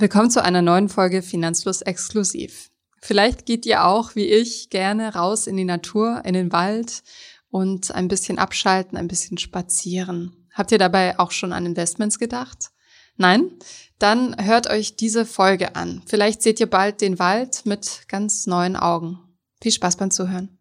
[0.00, 2.70] Willkommen zu einer neuen Folge Finanzfluss exklusiv.
[3.02, 7.02] Vielleicht geht ihr auch, wie ich, gerne raus in die Natur, in den Wald
[7.50, 10.46] und ein bisschen abschalten, ein bisschen spazieren.
[10.54, 12.70] Habt ihr dabei auch schon an Investments gedacht?
[13.16, 13.50] Nein?
[13.98, 16.00] Dann hört euch diese Folge an.
[16.06, 19.18] Vielleicht seht ihr bald den Wald mit ganz neuen Augen.
[19.60, 20.57] Viel Spaß beim Zuhören.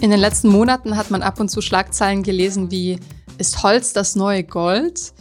[0.00, 3.00] In den letzten Monaten hat man ab und zu Schlagzeilen gelesen wie
[3.36, 5.12] ist Holz das neue Gold?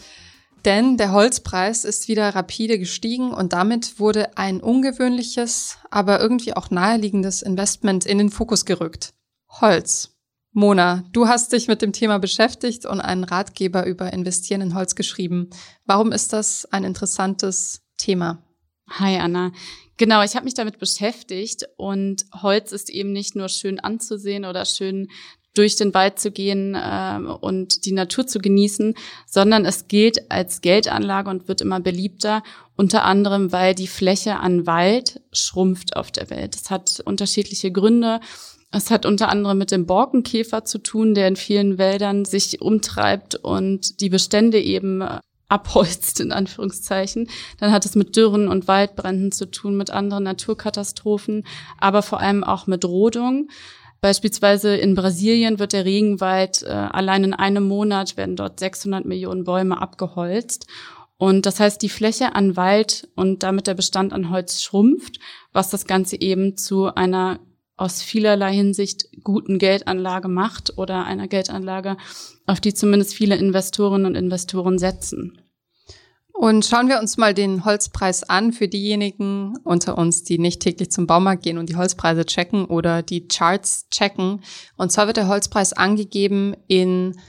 [0.65, 6.69] Denn der Holzpreis ist wieder rapide gestiegen und damit wurde ein ungewöhnliches, aber irgendwie auch
[6.69, 9.13] naheliegendes Investment in den Fokus gerückt.
[9.49, 10.15] Holz.
[10.51, 14.95] Mona, du hast dich mit dem Thema beschäftigt und einen Ratgeber über Investieren in Holz
[14.95, 15.49] geschrieben.
[15.85, 18.43] Warum ist das ein interessantes Thema?
[18.89, 19.51] Hi Anna.
[19.97, 24.65] Genau, ich habe mich damit beschäftigt und Holz ist eben nicht nur schön anzusehen oder
[24.65, 25.09] schön
[25.55, 28.93] durch den Wald zu gehen ähm, und die Natur zu genießen,
[29.25, 32.43] sondern es gilt als Geldanlage und wird immer beliebter,
[32.75, 36.55] unter anderem, weil die Fläche an Wald schrumpft auf der Welt.
[36.55, 38.19] Das hat unterschiedliche Gründe.
[38.71, 43.35] Es hat unter anderem mit dem Borkenkäfer zu tun, der in vielen Wäldern sich umtreibt
[43.35, 45.01] und die Bestände eben
[45.49, 47.29] abholzt, in Anführungszeichen.
[47.59, 51.45] Dann hat es mit Dürren und Waldbränden zu tun, mit anderen Naturkatastrophen,
[51.79, 53.49] aber vor allem auch mit Rodung.
[53.99, 59.43] Beispielsweise in Brasilien wird der Regenwald, äh, allein in einem Monat werden dort 600 Millionen
[59.43, 60.67] Bäume abgeholzt.
[61.17, 65.19] Und das heißt, die Fläche an Wald und damit der Bestand an Holz schrumpft,
[65.51, 67.39] was das Ganze eben zu einer
[67.77, 71.95] aus vielerlei Hinsicht guten Geldanlage macht oder einer Geldanlage,
[72.47, 75.39] auf die zumindest viele Investorinnen und Investoren setzen.
[76.33, 80.91] Und schauen wir uns mal den Holzpreis an für diejenigen unter uns, die nicht täglich
[80.91, 84.41] zum Baumarkt gehen und die Holzpreise checken oder die Charts checken.
[84.75, 87.19] Und zwar wird der Holzpreis angegeben in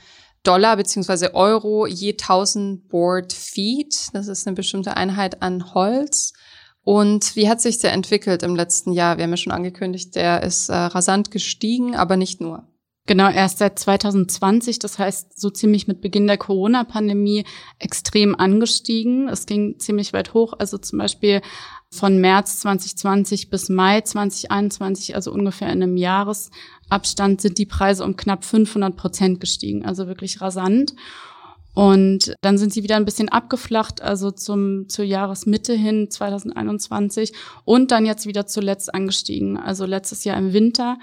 [0.42, 4.08] Dollar beziehungsweise Euro je 1000 Board Feet.
[4.12, 6.34] Das ist eine bestimmte Einheit an Holz.
[6.83, 9.16] Und wie hat sich der entwickelt im letzten Jahr?
[9.16, 12.66] Wir haben ja schon angekündigt, der ist äh, rasant gestiegen, aber nicht nur.
[13.09, 17.44] Genau, erst seit 2020, das heißt so ziemlich mit Beginn der Corona-Pandemie,
[17.78, 19.28] extrem angestiegen.
[19.28, 21.41] Es ging ziemlich weit hoch, also zum Beispiel
[21.91, 28.17] von März 2020 bis Mai 2021, also ungefähr in einem Jahresabstand, sind die Preise um
[28.17, 30.94] knapp 500 Prozent gestiegen, also wirklich rasant.
[31.78, 37.33] Und dann sind sie wieder ein bisschen abgeflacht, also zum, zur Jahresmitte hin 2021
[37.65, 40.99] und dann jetzt wieder zuletzt angestiegen, also letztes Jahr im Winter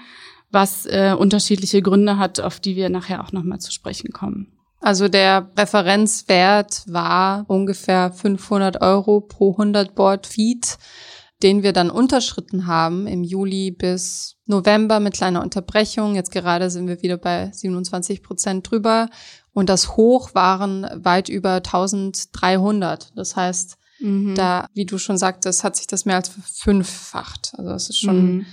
[0.50, 4.52] was äh, unterschiedliche Gründe hat, auf die wir nachher auch nochmal zu sprechen kommen.
[4.78, 10.76] Also der Referenzwert war ungefähr 500 Euro pro 100 Board Feet,
[11.42, 16.14] den wir dann unterschritten haben im Juli bis November mit kleiner Unterbrechung.
[16.14, 19.08] Jetzt gerade sind wir wieder bei 27 Prozent drüber.
[19.56, 23.16] Und das Hoch waren weit über 1300.
[23.16, 24.34] Das heißt, mhm.
[24.34, 27.54] da, wie du schon sagtest, hat sich das mehr als fünffacht.
[27.56, 28.46] Also das ist schon mhm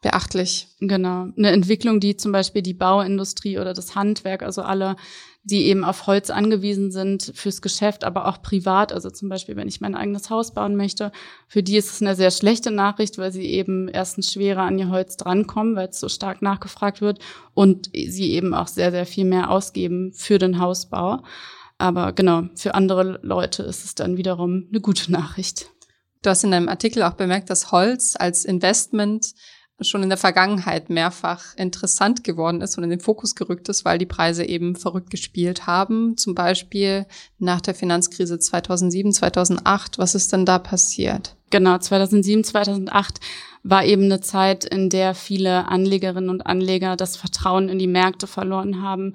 [0.00, 0.68] beachtlich.
[0.80, 1.28] Genau.
[1.36, 4.96] Eine Entwicklung, die zum Beispiel die Bauindustrie oder das Handwerk, also alle,
[5.42, 9.66] die eben auf Holz angewiesen sind fürs Geschäft, aber auch privat, also zum Beispiel, wenn
[9.66, 11.10] ich mein eigenes Haus bauen möchte,
[11.48, 14.90] für die ist es eine sehr schlechte Nachricht, weil sie eben erstens schwerer an ihr
[14.90, 17.18] Holz drankommen, weil es so stark nachgefragt wird
[17.54, 21.22] und sie eben auch sehr, sehr viel mehr ausgeben für den Hausbau.
[21.78, 25.70] Aber genau, für andere Leute ist es dann wiederum eine gute Nachricht.
[26.22, 29.34] Du hast in deinem Artikel auch bemerkt, dass Holz als Investment
[29.80, 33.98] schon in der Vergangenheit mehrfach interessant geworden ist und in den Fokus gerückt ist, weil
[33.98, 36.16] die Preise eben verrückt gespielt haben.
[36.16, 37.06] Zum Beispiel
[37.38, 39.98] nach der Finanzkrise 2007, 2008.
[39.98, 41.36] Was ist denn da passiert?
[41.50, 43.20] Genau, 2007, 2008
[43.62, 48.26] war eben eine Zeit, in der viele Anlegerinnen und Anleger das Vertrauen in die Märkte
[48.26, 49.14] verloren haben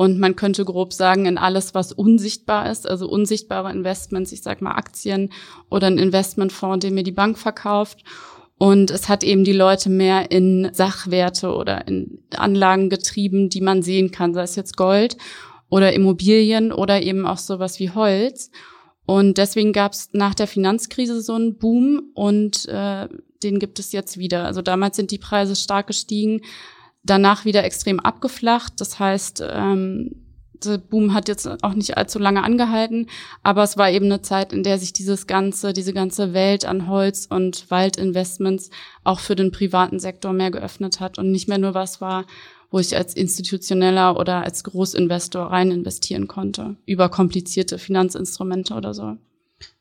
[0.00, 4.62] und man könnte grob sagen, in alles, was unsichtbar ist, also unsichtbare Investments, ich sag
[4.62, 5.30] mal Aktien
[5.68, 8.02] oder ein Investmentfonds, den mir die Bank verkauft.
[8.62, 13.80] Und es hat eben die Leute mehr in Sachwerte oder in Anlagen getrieben, die man
[13.80, 15.16] sehen kann, sei es jetzt Gold
[15.70, 18.50] oder Immobilien oder eben auch sowas wie Holz.
[19.06, 23.08] Und deswegen gab es nach der Finanzkrise so einen Boom und äh,
[23.42, 24.44] den gibt es jetzt wieder.
[24.44, 26.42] Also damals sind die Preise stark gestiegen,
[27.02, 28.74] danach wieder extrem abgeflacht.
[28.76, 30.16] Das heißt, ähm,
[30.64, 33.06] der Boom hat jetzt auch nicht allzu lange angehalten,
[33.42, 36.88] aber es war eben eine Zeit, in der sich dieses ganze, diese ganze Welt an
[36.88, 38.70] Holz- und Waldinvestments
[39.04, 42.26] auch für den privaten Sektor mehr geöffnet hat und nicht mehr nur was war,
[42.70, 49.16] wo ich als institutioneller oder als Großinvestor rein investieren konnte, über komplizierte Finanzinstrumente oder so.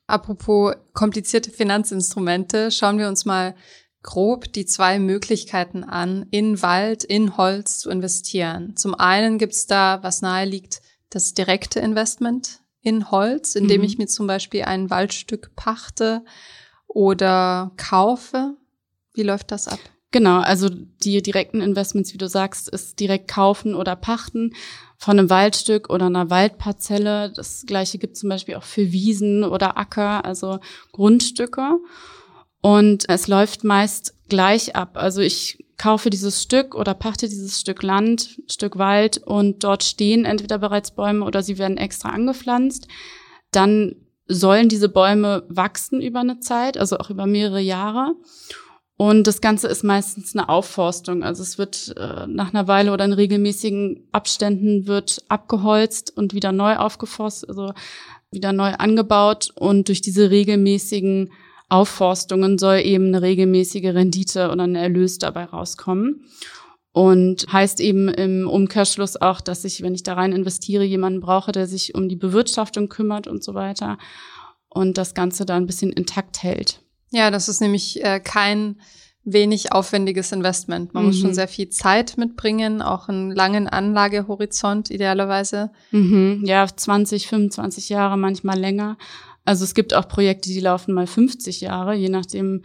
[0.07, 3.53] Apropos komplizierte Finanzinstrumente, schauen wir uns mal
[4.01, 8.75] grob die zwei Möglichkeiten an, in Wald, in Holz zu investieren.
[8.75, 13.87] Zum einen gibt's da, was nahe liegt, das direkte Investment in Holz, indem mhm.
[13.87, 16.23] ich mir zum Beispiel ein Waldstück pachte
[16.87, 18.55] oder kaufe.
[19.13, 19.79] Wie läuft das ab?
[20.11, 24.55] Genau, also die direkten Investments, wie du sagst, ist direkt kaufen oder pachten
[24.97, 27.31] von einem Waldstück oder einer Waldparzelle.
[27.35, 30.59] Das gleiche gibt zum Beispiel auch für Wiesen oder Acker, also
[30.93, 31.77] Grundstücke.
[32.61, 34.91] Und es läuft meist gleich ab.
[34.95, 40.25] Also ich kaufe dieses Stück oder pachte dieses Stück Land, Stück Wald und dort stehen
[40.25, 42.87] entweder bereits Bäume oder sie werden extra angepflanzt.
[43.51, 43.95] Dann
[44.27, 48.15] sollen diese Bäume wachsen über eine Zeit, also auch über mehrere Jahre.
[48.97, 51.23] Und das Ganze ist meistens eine Aufforstung.
[51.23, 56.51] Also es wird äh, nach einer Weile oder in regelmäßigen Abständen wird abgeholzt und wieder
[56.51, 57.73] neu aufgeforstet, also
[58.29, 59.51] wieder neu angebaut.
[59.55, 61.31] Und durch diese regelmäßigen
[61.69, 66.25] Aufforstungen soll eben eine regelmäßige Rendite oder ein Erlös dabei rauskommen.
[66.91, 71.51] Und heißt eben im Umkehrschluss auch, dass ich, wenn ich da rein investiere, jemanden brauche,
[71.51, 73.99] der sich um die Bewirtschaftung kümmert und so weiter
[74.69, 76.81] und das Ganze da ein bisschen intakt hält.
[77.11, 78.77] Ja, das ist nämlich äh, kein
[79.23, 80.93] wenig aufwendiges Investment.
[80.93, 81.09] Man mhm.
[81.09, 81.35] muss schon mhm.
[81.35, 85.71] sehr viel Zeit mitbringen, auch einen langen Anlagehorizont idealerweise.
[85.91, 86.43] Mhm.
[86.45, 88.97] Ja, 20, 25 Jahre, manchmal länger.
[89.49, 92.63] Also es gibt auch Projekte, die laufen mal 50 Jahre, je nachdem,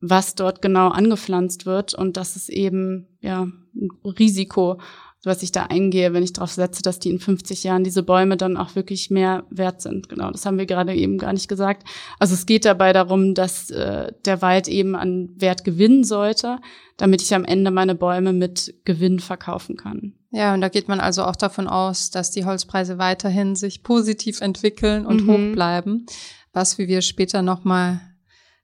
[0.00, 1.94] was dort genau angepflanzt wird.
[1.94, 4.80] Und das ist eben ja ein Risiko,
[5.24, 8.36] was ich da eingehe, wenn ich darauf setze, dass die in 50 Jahren diese Bäume
[8.36, 10.08] dann auch wirklich mehr wert sind.
[10.08, 11.86] Genau, das haben wir gerade eben gar nicht gesagt.
[12.18, 16.58] Also es geht dabei darum, dass äh, der Wald eben an Wert gewinnen sollte,
[16.96, 20.14] damit ich am Ende meine Bäume mit Gewinn verkaufen kann.
[20.30, 24.40] Ja, und da geht man also auch davon aus, dass die Holzpreise weiterhin sich positiv
[24.40, 25.30] entwickeln und mhm.
[25.30, 26.06] hoch bleiben,
[26.52, 28.00] was, wie wir später nochmal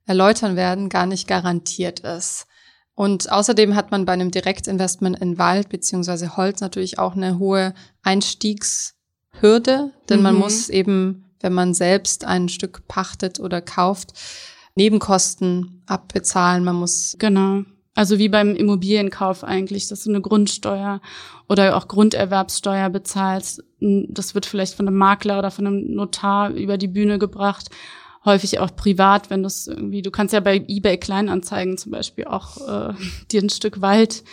[0.07, 2.47] erläutern werden, gar nicht garantiert ist.
[2.95, 7.75] Und außerdem hat man bei einem Direktinvestment in Wald beziehungsweise Holz natürlich auch eine hohe
[8.03, 10.23] Einstiegshürde, denn mhm.
[10.23, 14.13] man muss eben, wenn man selbst ein Stück pachtet oder kauft,
[14.77, 16.65] Nebenkosten abbezahlen.
[16.65, 17.63] Man muss genau.
[17.97, 21.01] Also wie beim Immobilienkauf eigentlich, dass du eine Grundsteuer
[21.49, 23.63] oder auch Grunderwerbssteuer bezahlst.
[23.79, 27.71] Das wird vielleicht von einem Makler oder von einem Notar über die Bühne gebracht
[28.25, 32.25] häufig auch privat, wenn du es irgendwie, du kannst ja bei eBay Kleinanzeigen zum Beispiel
[32.25, 32.95] auch äh,
[33.31, 34.25] dir ein Stück Wald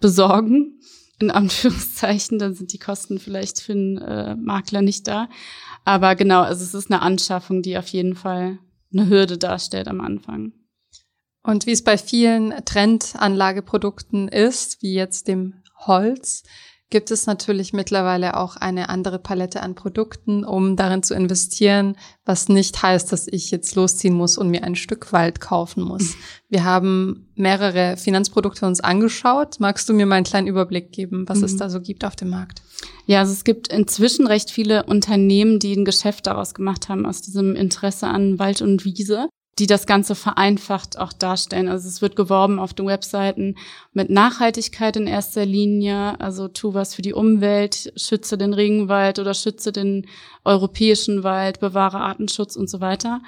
[0.00, 0.80] besorgen,
[1.18, 5.28] in Anführungszeichen, dann sind die Kosten vielleicht für einen äh, Makler nicht da.
[5.84, 8.58] Aber genau, also es ist eine Anschaffung, die auf jeden Fall
[8.92, 10.52] eine Hürde darstellt am Anfang.
[11.42, 16.42] Und wie es bei vielen Trendanlageprodukten ist, wie jetzt dem Holz,
[16.90, 22.48] gibt es natürlich mittlerweile auch eine andere Palette an Produkten, um darin zu investieren, was
[22.48, 26.16] nicht heißt, dass ich jetzt losziehen muss und mir ein Stück Wald kaufen muss.
[26.48, 29.60] Wir haben mehrere Finanzprodukte uns angeschaut.
[29.60, 31.44] Magst du mir mal einen kleinen Überblick geben, was mhm.
[31.44, 32.62] es da so gibt auf dem Markt?
[33.06, 37.22] Ja, also es gibt inzwischen recht viele Unternehmen, die ein Geschäft daraus gemacht haben, aus
[37.22, 39.28] diesem Interesse an Wald und Wiese
[39.58, 41.68] die das Ganze vereinfacht auch darstellen.
[41.68, 43.56] Also es wird geworben auf den Webseiten
[43.92, 49.34] mit Nachhaltigkeit in erster Linie, also tu was für die Umwelt, schütze den Regenwald oder
[49.34, 50.06] schütze den
[50.44, 53.20] europäischen Wald, bewahre Artenschutz und so weiter.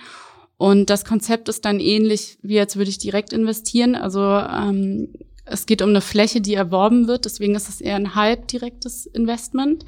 [0.57, 3.95] Und das Konzept ist dann ähnlich, wie jetzt würde ich direkt investieren.
[3.95, 5.09] Also ähm,
[5.45, 9.07] es geht um eine Fläche, die erworben wird, deswegen ist es eher ein halb direktes
[9.07, 9.85] Investment.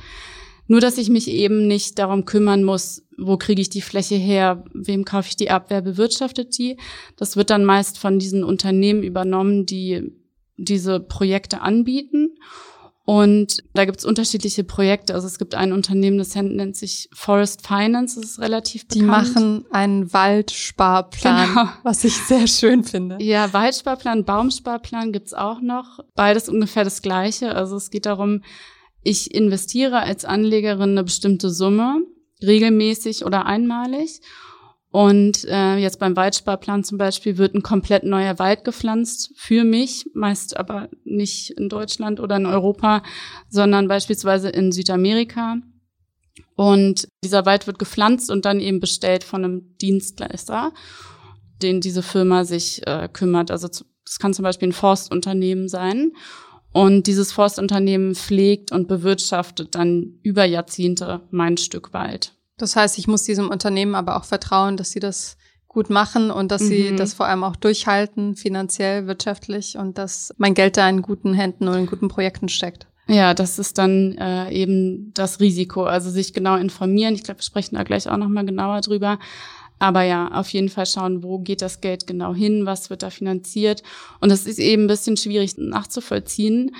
[0.66, 4.64] Nur, dass ich mich eben nicht darum kümmern muss, wo kriege ich die Fläche her,
[4.72, 6.78] wem kaufe ich die ab, wer bewirtschaftet die.
[7.16, 10.12] Das wird dann meist von diesen Unternehmen übernommen, die
[10.56, 12.36] diese Projekte anbieten.
[13.06, 15.14] Und da gibt es unterschiedliche Projekte.
[15.14, 19.02] Also es gibt ein Unternehmen, das nennt sich Forest Finance, das ist relativ bekannt.
[19.02, 21.68] Die machen einen Waldsparplan, genau.
[21.82, 23.18] was ich sehr schön finde.
[23.20, 26.00] Ja, Waldsparplan, Baumsparplan gibt's auch noch.
[26.14, 27.54] Beides ungefähr das Gleiche.
[27.54, 28.40] Also es geht darum,
[29.04, 32.02] ich investiere als Anlegerin eine bestimmte Summe,
[32.42, 34.20] regelmäßig oder einmalig.
[34.90, 40.06] Und äh, jetzt beim Waldsparplan zum Beispiel wird ein komplett neuer Wald gepflanzt für mich,
[40.14, 43.02] meist aber nicht in Deutschland oder in Europa,
[43.48, 45.56] sondern beispielsweise in Südamerika.
[46.54, 50.72] Und dieser Wald wird gepflanzt und dann eben bestellt von einem Dienstleister,
[51.60, 53.50] den diese Firma sich äh, kümmert.
[53.50, 53.68] Also
[54.06, 56.12] es kann zum Beispiel ein Forstunternehmen sein.
[56.74, 62.32] Und dieses Forstunternehmen pflegt und bewirtschaftet dann über Jahrzehnte mein Stück Wald.
[62.58, 65.36] Das heißt, ich muss diesem Unternehmen aber auch vertrauen, dass sie das
[65.68, 66.68] gut machen und dass mhm.
[66.68, 71.32] sie das vor allem auch durchhalten, finanziell, wirtschaftlich und dass mein Geld da in guten
[71.32, 72.88] Händen und in guten Projekten steckt.
[73.06, 75.84] Ja, das ist dann äh, eben das Risiko.
[75.84, 77.14] Also sich genau informieren.
[77.14, 79.18] Ich glaube, wir sprechen da gleich auch nochmal genauer drüber.
[79.78, 83.10] Aber ja, auf jeden Fall schauen, wo geht das Geld genau hin, was wird da
[83.10, 83.82] finanziert.
[84.20, 86.74] Und das ist eben ein bisschen schwierig nachzuvollziehen.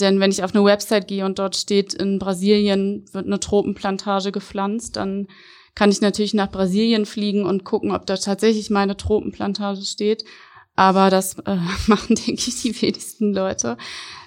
[0.00, 4.32] Denn wenn ich auf eine Website gehe und dort steht, in Brasilien wird eine Tropenplantage
[4.32, 5.28] gepflanzt, dann
[5.74, 10.24] kann ich natürlich nach Brasilien fliegen und gucken, ob da tatsächlich meine Tropenplantage steht.
[10.74, 13.76] Aber das äh, machen, denke ich, die wenigsten Leute.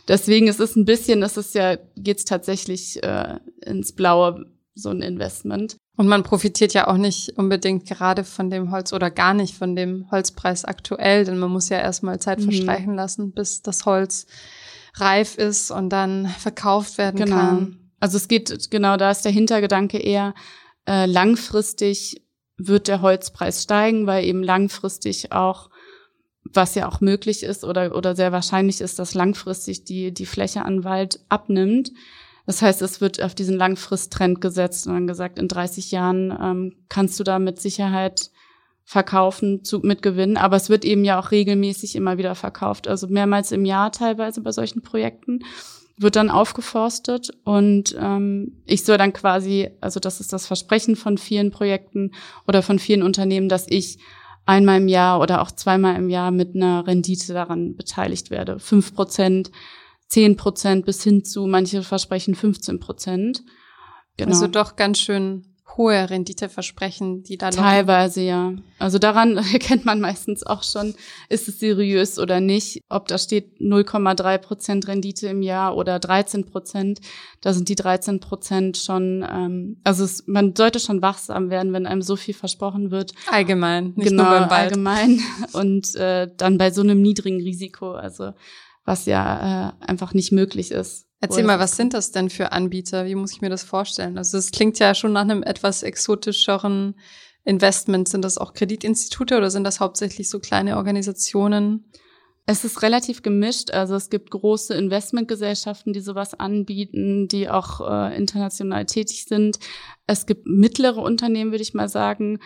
[0.08, 5.01] Deswegen ist es ein bisschen, das ist ja, geht's tatsächlich äh, ins Blaue, so ein
[5.01, 5.77] Investment.
[5.96, 9.75] Und man profitiert ja auch nicht unbedingt gerade von dem Holz oder gar nicht von
[9.75, 12.46] dem Holzpreis aktuell, denn man muss ja erstmal Zeit mhm.
[12.46, 14.25] verstreichen lassen, bis das Holz
[14.96, 17.36] reif ist und dann verkauft werden genau.
[17.36, 17.92] kann.
[18.00, 20.34] Also es geht, genau, da ist der Hintergedanke eher,
[20.88, 22.24] äh, langfristig
[22.58, 25.70] wird der Holzpreis steigen, weil eben langfristig auch,
[26.44, 30.65] was ja auch möglich ist oder, oder sehr wahrscheinlich ist, dass langfristig die, die Fläche
[30.65, 31.92] an Wald abnimmt.
[32.45, 36.75] Das heißt, es wird auf diesen Langfristtrend gesetzt und dann gesagt, in 30 Jahren ähm,
[36.89, 38.31] kannst du da mit Sicherheit
[38.83, 40.35] verkaufen zu, mit Gewinn.
[40.35, 44.41] Aber es wird eben ja auch regelmäßig immer wieder verkauft, also mehrmals im Jahr teilweise
[44.41, 45.39] bei solchen Projekten
[45.97, 51.17] wird dann aufgeforstet und ähm, ich soll dann quasi, also das ist das Versprechen von
[51.17, 52.12] vielen Projekten
[52.47, 54.00] oder von vielen Unternehmen, dass ich
[54.45, 58.59] einmal im Jahr oder auch zweimal im Jahr mit einer Rendite daran beteiligt werde.
[58.59, 59.51] Fünf Prozent,
[60.13, 63.43] zehn Prozent bis hin zu, manche versprechen 15 Prozent.
[64.15, 64.29] Genau.
[64.29, 68.53] Also doch ganz schön hohe Renditeversprechen, die da Teilweise, ja.
[68.77, 70.93] Also daran erkennt man meistens auch schon,
[71.29, 72.82] ist es seriös oder nicht.
[72.89, 77.00] Ob da steht 0,3 Prozent Rendite im Jahr oder 13 Prozent,
[77.41, 81.88] da sind die 13 Prozent schon, ähm, also es, man sollte schon wachsam werden, wenn
[81.88, 83.13] einem so viel versprochen wird.
[83.32, 84.72] Allgemein, nicht genau, nur beim Wald.
[84.74, 85.22] allgemein.
[85.53, 88.34] Und äh, dann bei so einem niedrigen Risiko, also
[88.85, 91.07] was ja äh, einfach nicht möglich ist.
[91.19, 93.05] Erzähl mal, was sind das denn für Anbieter?
[93.05, 94.17] Wie muss ich mir das vorstellen?
[94.17, 96.95] Also es klingt ja schon nach einem etwas exotischeren
[97.45, 98.09] Investment.
[98.09, 101.85] Sind das auch Kreditinstitute oder sind das hauptsächlich so kleine Organisationen?
[102.45, 103.71] Es ist relativ gemischt.
[103.71, 109.59] Also es gibt große Investmentgesellschaften, die sowas anbieten, die auch äh, international tätig sind.
[110.07, 112.39] Es gibt mittlere Unternehmen, würde ich mal sagen.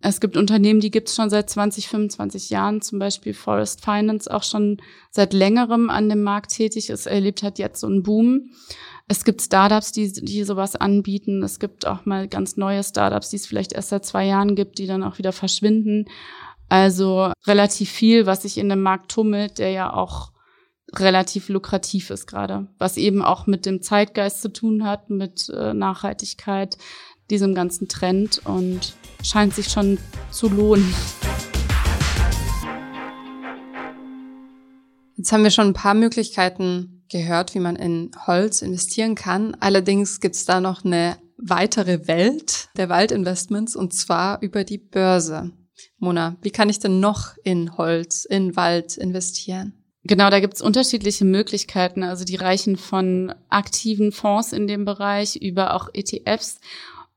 [0.00, 4.32] Es gibt Unternehmen, die gibt es schon seit 20, 25 Jahren, zum Beispiel Forest Finance
[4.32, 8.50] auch schon seit längerem an dem Markt tätig ist, erlebt hat jetzt so einen Boom.
[9.08, 11.42] Es gibt Startups, die, die sowas anbieten.
[11.42, 14.78] Es gibt auch mal ganz neue Startups, die es vielleicht erst seit zwei Jahren gibt,
[14.78, 16.04] die dann auch wieder verschwinden.
[16.68, 20.32] Also relativ viel, was sich in dem Markt tummelt, der ja auch
[20.94, 25.74] relativ lukrativ ist gerade, was eben auch mit dem Zeitgeist zu tun hat, mit äh,
[25.74, 26.78] Nachhaltigkeit,
[27.30, 29.98] diesem ganzen Trend und scheint sich schon
[30.30, 30.94] zu lohnen.
[35.16, 39.56] Jetzt haben wir schon ein paar Möglichkeiten gehört, wie man in Holz investieren kann.
[39.60, 45.50] Allerdings gibt es da noch eine weitere Welt der Waldinvestments und zwar über die Börse.
[45.98, 49.74] Mona, wie kann ich denn noch in Holz, in Wald investieren?
[50.04, 52.02] Genau, da gibt's unterschiedliche Möglichkeiten.
[52.02, 56.60] Also die reichen von aktiven Fonds in dem Bereich über auch ETFs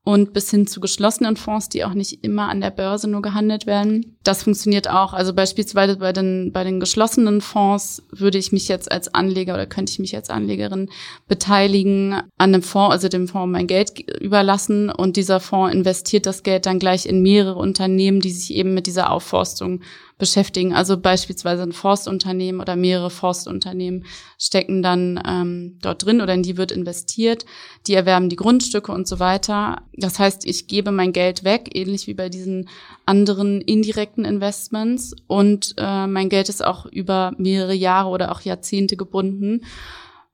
[0.03, 3.65] und bis hin zu geschlossenen Fonds, die auch nicht immer an der Börse nur gehandelt
[3.65, 4.17] werden.
[4.23, 5.13] Das funktioniert auch.
[5.13, 9.65] Also beispielsweise bei den, bei den geschlossenen Fonds würde ich mich jetzt als Anleger oder
[9.65, 10.89] könnte ich mich als Anlegerin
[11.27, 16.43] beteiligen an einem Fonds, also dem Fonds mein Geld überlassen und dieser Fonds investiert das
[16.43, 19.81] Geld dann gleich in mehrere Unternehmen, die sich eben mit dieser Aufforstung
[20.21, 20.71] beschäftigen.
[20.71, 24.05] Also beispielsweise ein Forstunternehmen oder mehrere Forstunternehmen
[24.37, 27.43] stecken dann ähm, dort drin oder in die wird investiert.
[27.87, 29.81] Die erwerben die Grundstücke und so weiter.
[29.93, 32.69] Das heißt, ich gebe mein Geld weg, ähnlich wie bei diesen
[33.07, 35.15] anderen indirekten Investments.
[35.27, 39.65] Und äh, mein Geld ist auch über mehrere Jahre oder auch Jahrzehnte gebunden,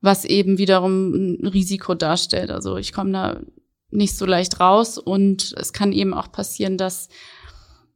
[0.01, 2.51] was eben wiederum ein Risiko darstellt.
[2.51, 3.39] Also ich komme da
[3.89, 7.09] nicht so leicht raus und es kann eben auch passieren, dass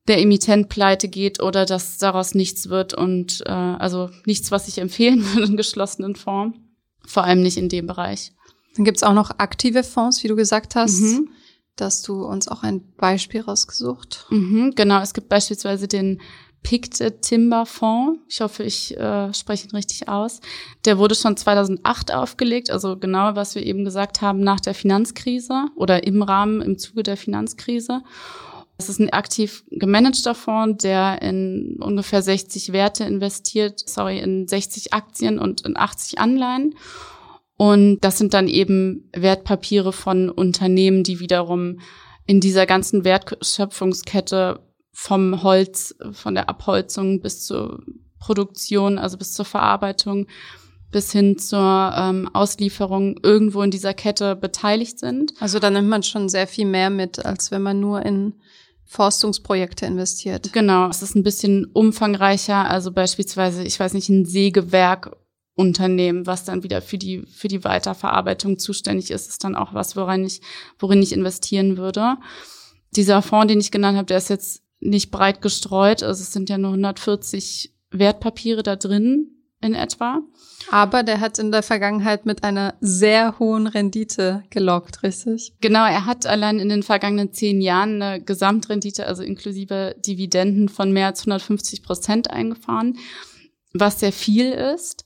[0.08, 4.80] der Emittent pleite geht oder dass daraus nichts wird und äh, also nichts, was ich
[4.80, 6.56] empfehlen würde in geschlossenen Form.
[7.06, 8.32] Vor allem nicht in dem Bereich.
[8.76, 11.02] Dann gibt's auch noch aktive Fonds, wie du gesagt hast.
[11.02, 11.30] Mhm.
[11.76, 14.26] Dass du uns auch ein Beispiel rausgesucht.
[14.30, 16.22] Mhm, genau, es gibt beispielsweise den
[16.64, 18.20] Pictet Timber Fonds.
[18.30, 20.42] Ich hoffe, ich äh, spreche ihn richtig aus.
[20.86, 25.66] Der wurde schon 2008 aufgelegt, also genau, was wir eben gesagt haben, nach der Finanzkrise
[25.76, 28.02] oder im Rahmen, im Zuge der Finanzkrise.
[28.78, 34.94] Es ist ein aktiv gemanagter Fonds, der in ungefähr 60 Werte investiert, sorry, in 60
[34.94, 36.76] Aktien und in 80 Anleihen.
[37.62, 41.80] Und das sind dann eben Wertpapiere von Unternehmen, die wiederum
[42.26, 47.84] in dieser ganzen Wertschöpfungskette vom Holz, von der Abholzung bis zur
[48.18, 50.26] Produktion, also bis zur Verarbeitung,
[50.90, 55.34] bis hin zur ähm, Auslieferung irgendwo in dieser Kette beteiligt sind.
[55.40, 58.34] Also da nimmt man schon sehr viel mehr mit, als wenn man nur in
[58.86, 60.52] Forstungsprojekte investiert.
[60.52, 62.68] Genau, es ist ein bisschen umfangreicher.
[62.68, 64.26] Also beispielsweise, ich weiß nicht, ein
[65.62, 69.96] Sägewerkunternehmen, was dann wieder für die, für die Weiterverarbeitung zuständig ist, ist dann auch was,
[69.96, 70.42] worin ich,
[70.80, 72.18] worin ich investieren würde.
[72.96, 76.04] Dieser Fonds, den ich genannt habe, der ist jetzt nicht breit gestreut.
[76.04, 79.28] Also es sind ja nur 140 Wertpapiere da drin
[79.62, 80.22] in etwa.
[80.72, 85.54] Aber der hat in der Vergangenheit mit einer sehr hohen Rendite gelockt, richtig?
[85.62, 90.92] Genau, er hat allein in den vergangenen zehn Jahren eine Gesamtrendite, also inklusive Dividenden von
[90.92, 92.98] mehr als 150 Prozent eingefahren,
[93.74, 95.06] was sehr viel ist.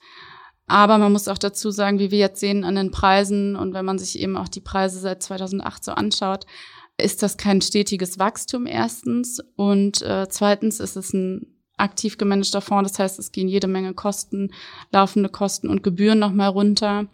[0.67, 3.85] Aber man muss auch dazu sagen, wie wir jetzt sehen an den Preisen und wenn
[3.85, 6.45] man sich eben auch die Preise seit 2008 so anschaut,
[6.97, 12.91] ist das kein stetiges Wachstum erstens und äh, zweitens ist es ein aktiv gemanagter Fonds.
[12.91, 14.51] Das heißt, es gehen jede Menge Kosten,
[14.91, 17.07] laufende Kosten und Gebühren nochmal runter.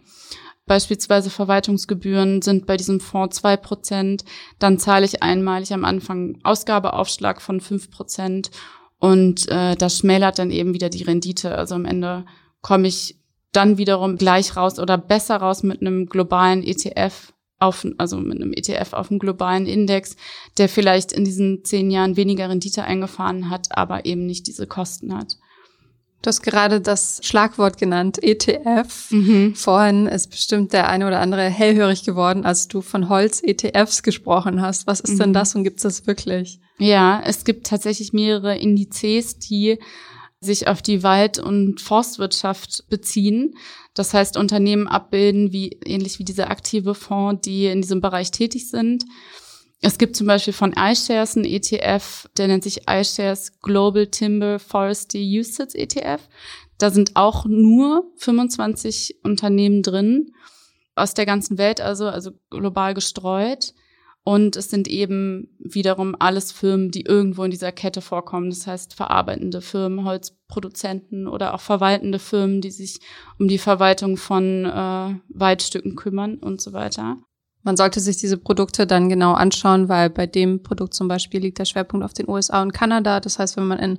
[0.66, 4.24] Beispielsweise Verwaltungsgebühren sind bei diesem Fonds zwei Prozent.
[4.60, 8.52] Dann zahle ich einmalig am Anfang Ausgabeaufschlag von fünf Prozent.
[8.98, 11.56] Und äh, das schmälert dann eben wieder die Rendite.
[11.58, 12.24] Also am Ende
[12.60, 13.18] komme ich
[13.52, 18.52] dann wiederum gleich raus oder besser raus mit einem globalen ETF auf, also mit einem
[18.52, 20.16] ETF auf einem globalen Index,
[20.58, 25.16] der vielleicht in diesen zehn Jahren weniger Rendite eingefahren hat, aber eben nicht diese Kosten
[25.16, 25.36] hat.
[26.22, 29.10] Du hast gerade das Schlagwort genannt, ETF.
[29.10, 29.54] Mhm.
[29.56, 34.86] Vorhin ist bestimmt der eine oder andere hellhörig geworden, als du von Holz-ETFs gesprochen hast.
[34.86, 35.18] Was ist mhm.
[35.18, 36.60] denn das und gibt es das wirklich?
[36.78, 39.78] Ja, es gibt tatsächlich mehrere Indizes, die
[40.44, 43.54] sich auf die Wald- und Forstwirtschaft beziehen.
[43.94, 48.68] Das heißt, Unternehmen abbilden, wie, ähnlich wie diese aktive Fonds, die in diesem Bereich tätig
[48.68, 49.04] sind.
[49.80, 55.40] Es gibt zum Beispiel von iShares einen ETF, der nennt sich iShares Global Timber Forestry
[55.40, 56.28] Usage ETF.
[56.78, 60.32] Da sind auch nur 25 Unternehmen drin
[60.94, 63.74] aus der ganzen Welt, also, also global gestreut.
[64.24, 68.50] Und es sind eben wiederum alles Firmen, die irgendwo in dieser Kette vorkommen.
[68.50, 73.00] Das heißt verarbeitende Firmen, Holzproduzenten oder auch verwaltende Firmen, die sich
[73.40, 77.16] um die Verwaltung von äh, Waldstücken kümmern und so weiter.
[77.64, 81.58] Man sollte sich diese Produkte dann genau anschauen, weil bei dem Produkt zum Beispiel liegt
[81.58, 83.18] der Schwerpunkt auf den USA und Kanada.
[83.18, 83.98] Das heißt, wenn man in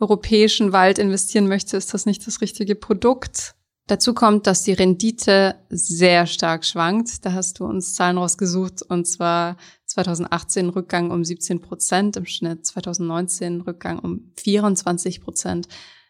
[0.00, 3.54] europäischen Wald investieren möchte, ist das nicht das richtige Produkt.
[3.88, 7.24] Dazu kommt, dass die Rendite sehr stark schwankt.
[7.24, 12.66] Da hast du uns Zahlen rausgesucht und zwar 2018 Rückgang um 17 Prozent im Schnitt,
[12.66, 15.68] 2019 Rückgang um 24 Prozent,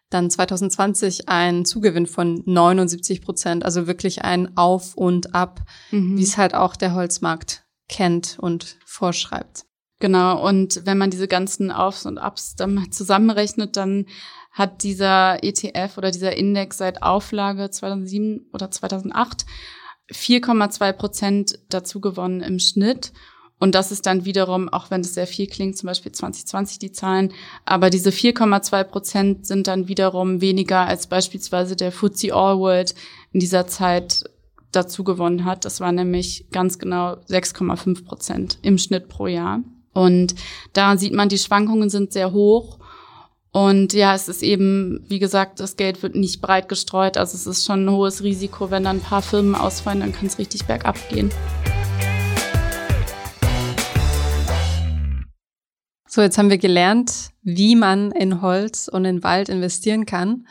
[0.09, 5.61] dann 2020 ein Zugewinn von 79 Prozent, also wirklich ein Auf und Ab,
[5.91, 6.17] mhm.
[6.17, 9.68] wie es halt auch der Holzmarkt kennt und vorschreibt.
[9.99, 14.05] Genau, und wenn man diese ganzen Aufs und Ups dann zusammenrechnet, dann
[14.51, 19.45] hat dieser ETF oder dieser Index seit Auflage 2007 oder 2008
[20.11, 23.11] 4,2 Prozent dazu gewonnen im Schnitt.
[23.59, 26.93] Und das ist dann wiederum, auch wenn es sehr viel klingt, zum Beispiel 2020 die
[26.93, 27.33] Zahlen,
[27.65, 32.95] aber diese 4,2 Prozent sind dann wiederum weniger als beispielsweise der FTSE All World
[33.33, 34.23] in dieser Zeit
[34.71, 35.65] dazu gewonnen hat.
[35.65, 39.61] Das war nämlich ganz genau 6,5 Prozent im Schnitt pro Jahr.
[39.99, 40.33] Und
[40.71, 42.79] da sieht man, die Schwankungen sind sehr hoch.
[43.51, 47.17] Und ja, es ist eben, wie gesagt, das Geld wird nicht breit gestreut.
[47.17, 48.71] Also es ist schon ein hohes Risiko.
[48.71, 51.31] Wenn dann ein paar Firmen ausfallen, dann kann es richtig bergab gehen.
[56.07, 60.47] So, jetzt haben wir gelernt, wie man in Holz und in Wald investieren kann.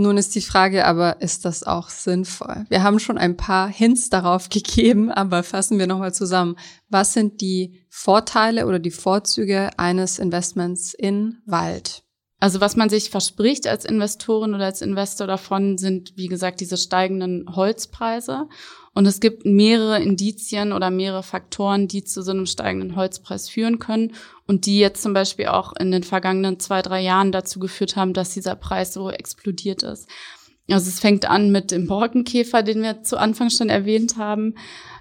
[0.00, 2.64] Nun ist die Frage aber, ist das auch sinnvoll?
[2.68, 6.54] Wir haben schon ein paar Hints darauf gegeben, aber fassen wir nochmal zusammen.
[6.88, 12.04] Was sind die Vorteile oder die Vorzüge eines Investments in Wald?
[12.40, 16.76] Also was man sich verspricht als Investorin oder als Investor davon, sind, wie gesagt, diese
[16.76, 18.48] steigenden Holzpreise.
[18.94, 23.80] Und es gibt mehrere Indizien oder mehrere Faktoren, die zu so einem steigenden Holzpreis führen
[23.80, 24.12] können
[24.46, 28.12] und die jetzt zum Beispiel auch in den vergangenen zwei, drei Jahren dazu geführt haben,
[28.12, 30.08] dass dieser Preis so explodiert ist.
[30.70, 34.54] Also es fängt an mit dem Borkenkäfer, den wir zu Anfang schon erwähnt haben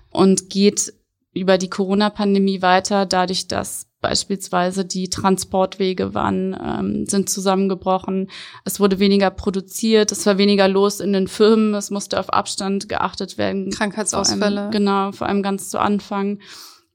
[0.09, 0.93] und geht
[1.33, 8.29] über die Corona-Pandemie weiter, dadurch, dass beispielsweise die Transportwege waren, ähm, sind zusammengebrochen.
[8.63, 12.89] Es wurde weniger produziert, es war weniger los in den Firmen, es musste auf Abstand
[12.89, 13.71] geachtet werden.
[13.71, 14.39] Krankheitsausfälle.
[14.39, 16.39] Vor allem, genau, vor allem ganz zu Anfang.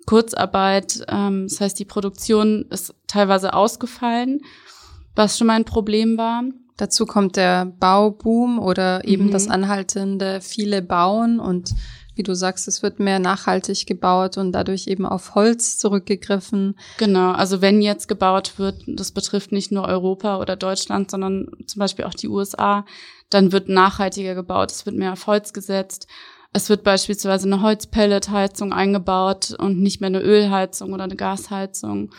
[0.07, 4.41] Kurzarbeit, ähm, das heißt, die Produktion ist teilweise ausgefallen,
[5.15, 6.45] was schon mal ein Problem war.
[6.77, 9.31] Dazu kommt der Bauboom oder eben mhm.
[9.31, 11.71] das anhaltende viele Bauen und
[12.15, 16.77] wie du sagst, es wird mehr nachhaltig gebaut und dadurch eben auf Holz zurückgegriffen.
[16.99, 21.81] Genau, also wenn jetzt gebaut wird, das betrifft nicht nur Europa oder Deutschland, sondern zum
[21.81, 22.85] Beispiel auch die USA,
[23.31, 26.07] dann wird nachhaltiger gebaut, es wird mehr auf Holz gesetzt.
[26.55, 32.11] Es wird beispielsweise eine Holzpelletheizung eingebaut und nicht mehr eine Ölheizung oder eine Gasheizung.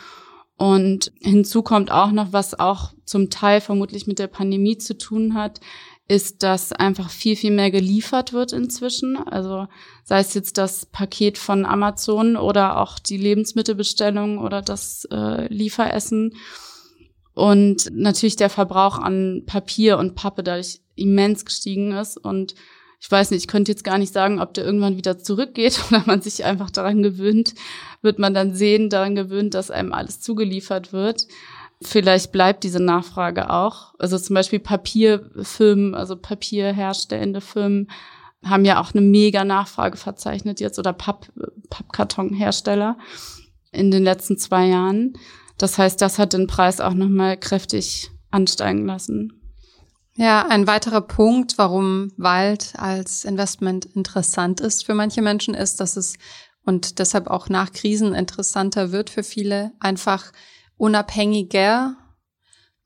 [0.57, 5.35] Und hinzu kommt auch noch, was auch zum Teil vermutlich mit der Pandemie zu tun
[5.35, 5.59] hat,
[6.07, 9.17] ist, dass einfach viel, viel mehr geliefert wird inzwischen.
[9.17, 9.67] Also
[10.03, 16.35] sei es jetzt das Paket von Amazon oder auch die Lebensmittelbestellung oder das äh, Lieferessen.
[17.33, 22.17] Und natürlich der Verbrauch an Papier und Pappe dadurch immens gestiegen ist.
[22.17, 22.53] Und
[22.99, 26.03] ich weiß nicht, ich könnte jetzt gar nicht sagen, ob der irgendwann wieder zurückgeht oder
[26.05, 27.55] man sich einfach daran gewöhnt,
[28.01, 31.27] wird man dann sehen, daran gewöhnt, dass einem alles zugeliefert wird
[31.87, 33.93] vielleicht bleibt diese Nachfrage auch.
[33.99, 37.89] Also zum Beispiel Papierfirmen, also papierherstellende Firmen
[38.43, 41.31] haben ja auch eine mega Nachfrage verzeichnet jetzt oder Papp,
[41.69, 42.97] Pappkartonhersteller
[43.71, 45.13] in den letzten zwei Jahren.
[45.57, 49.39] Das heißt, das hat den Preis auch nochmal kräftig ansteigen lassen.
[50.15, 55.97] Ja, ein weiterer Punkt, warum Wald als Investment interessant ist für manche Menschen, ist, dass
[55.97, 56.15] es
[56.65, 60.31] und deshalb auch nach Krisen interessanter wird für viele, einfach
[60.77, 61.95] unabhängiger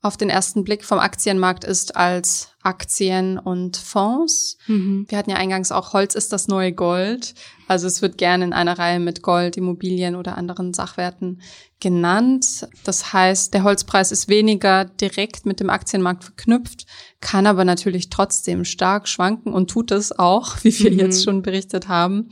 [0.00, 4.56] auf den ersten Blick vom Aktienmarkt ist als Aktien und Fonds.
[4.68, 5.06] Mhm.
[5.08, 7.34] Wir hatten ja eingangs auch Holz ist das neue Gold.
[7.66, 11.42] Also es wird gerne in einer Reihe mit Gold, Immobilien oder anderen Sachwerten
[11.80, 12.68] genannt.
[12.84, 16.86] Das heißt, der Holzpreis ist weniger direkt mit dem Aktienmarkt verknüpft,
[17.20, 20.98] kann aber natürlich trotzdem stark schwanken und tut es auch, wie wir mhm.
[21.00, 22.28] jetzt schon berichtet haben.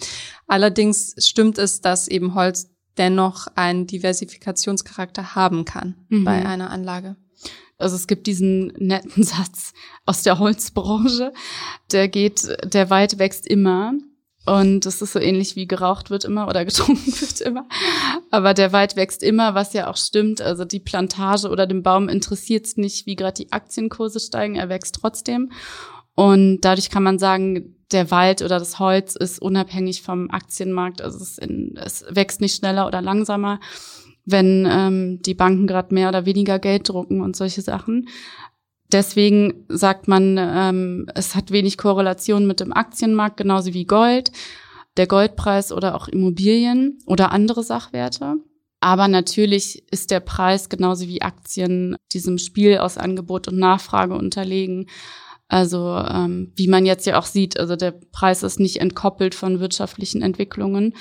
[0.47, 6.25] Allerdings stimmt es, dass eben Holz dennoch einen Diversifikationscharakter haben kann mhm.
[6.25, 7.17] bei einer Anlage.
[7.79, 9.73] Also es gibt diesen netten Satz
[10.05, 11.33] aus der Holzbranche,
[11.93, 13.93] der geht, der Wald wächst immer.
[14.47, 17.67] Und das ist so ähnlich wie geraucht wird immer oder getrunken wird immer.
[18.31, 20.41] Aber der Wald wächst immer, was ja auch stimmt.
[20.41, 24.55] Also die Plantage oder den Baum interessiert es nicht, wie gerade die Aktienkurse steigen.
[24.55, 25.51] Er wächst trotzdem.
[26.15, 31.03] Und dadurch kann man sagen, der Wald oder das Holz ist unabhängig vom Aktienmarkt.
[31.03, 33.61] Also es, in, es wächst nicht schneller oder langsamer,
[34.25, 38.09] wenn ähm, die Banken gerade mehr oder weniger Geld drucken und solche Sachen.
[38.93, 44.31] Deswegen sagt man, ähm, es hat wenig Korrelation mit dem Aktienmarkt, genauso wie Gold,
[44.97, 48.37] der Goldpreis oder auch Immobilien oder andere Sachwerte.
[48.81, 54.87] Aber natürlich ist der Preis genauso wie Aktien diesem Spiel aus Angebot und Nachfrage unterlegen.
[55.49, 59.61] Also ähm, wie man jetzt ja auch sieht, also der Preis ist nicht entkoppelt von
[59.61, 60.95] wirtschaftlichen Entwicklungen.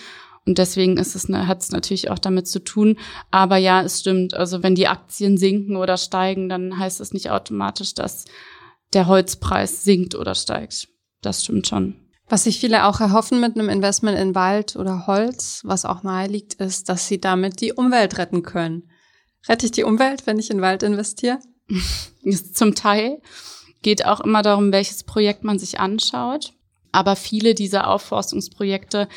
[0.46, 2.98] Und deswegen ist es, hat es natürlich auch damit zu tun.
[3.32, 4.36] Aber ja, es stimmt.
[4.36, 8.26] Also wenn die Aktien sinken oder steigen, dann heißt es nicht automatisch, dass
[8.94, 10.88] der Holzpreis sinkt oder steigt.
[11.22, 11.96] Das stimmt schon.
[12.28, 16.28] Was sich viele auch erhoffen mit einem Investment in Wald oder Holz, was auch nahe
[16.28, 18.90] liegt, ist, dass sie damit die Umwelt retten können.
[19.48, 21.40] Rette ich die Umwelt, wenn ich in Wald investiere?
[22.54, 23.22] Zum Teil
[23.86, 26.54] geht auch immer darum, welches Projekt man sich anschaut.
[26.92, 29.08] Aber viele dieser Aufforstungsprojekte,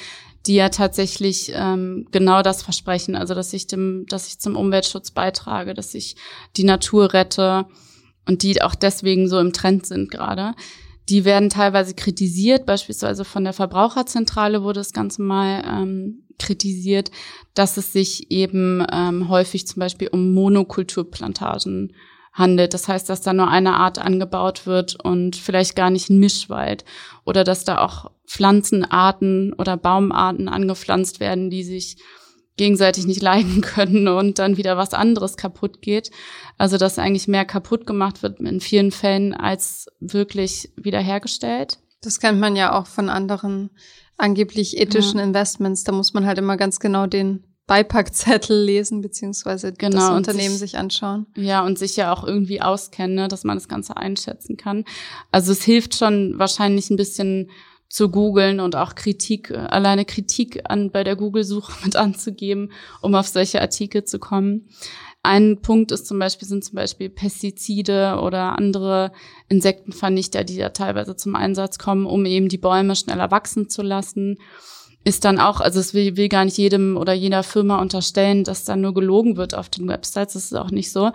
[0.44, 5.10] die ja tatsächlich ähm, genau das versprechen, also dass ich dem, dass ich zum Umweltschutz
[5.10, 6.16] beitrage, dass ich
[6.58, 7.64] die Natur rette
[8.26, 10.52] und die auch deswegen so im Trend sind gerade.
[11.08, 17.10] Die werden teilweise kritisiert, beispielsweise von der Verbraucherzentrale wurde das Ganze mal ähm, kritisiert,
[17.54, 21.94] dass es sich eben ähm, häufig zum Beispiel um Monokulturplantagen
[22.38, 22.74] handelt.
[22.74, 26.84] Das heißt, dass da nur eine Art angebaut wird und vielleicht gar nicht ein Mischwald.
[27.24, 31.96] Oder dass da auch Pflanzenarten oder Baumarten angepflanzt werden, die sich
[32.56, 36.10] gegenseitig nicht leiden können und dann wieder was anderes kaputt geht.
[36.56, 41.78] Also dass eigentlich mehr kaputt gemacht wird in vielen Fällen als wirklich wiederhergestellt.
[42.02, 43.70] Das kennt man ja auch von anderen
[44.16, 45.24] angeblich ethischen ja.
[45.24, 45.84] Investments.
[45.84, 50.72] Da muss man halt immer ganz genau den Beipackzettel lesen, beziehungsweise genau, das Unternehmen sich,
[50.72, 51.26] sich, anschauen.
[51.36, 54.84] Ja, und sich ja auch irgendwie auskennen, ne, dass man das Ganze einschätzen kann.
[55.30, 57.50] Also es hilft schon wahrscheinlich ein bisschen
[57.90, 63.28] zu googeln und auch Kritik, alleine Kritik an, bei der Google-Suche mit anzugeben, um auf
[63.28, 64.68] solche Artikel zu kommen.
[65.22, 69.12] Ein Punkt ist zum Beispiel, sind zum Beispiel Pestizide oder andere
[69.50, 74.38] Insektenvernichter, die da teilweise zum Einsatz kommen, um eben die Bäume schneller wachsen zu lassen
[75.08, 78.64] ist dann auch, also es will, will gar nicht jedem oder jeder Firma unterstellen, dass
[78.64, 80.34] dann nur gelogen wird auf den Websites.
[80.34, 81.12] Das ist auch nicht so.